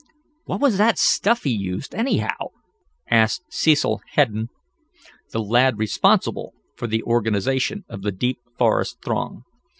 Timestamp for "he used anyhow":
1.43-2.35